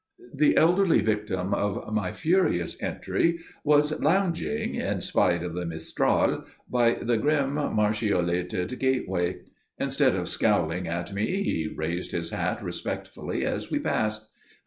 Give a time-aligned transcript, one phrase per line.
[0.33, 6.95] The elderly victim of my furious entry was lounging, in spite of the mistral, by
[6.99, 9.41] the grim machicolated gateway.
[9.77, 14.27] Instead of scowling at me he raised his hat respectfully as we passed.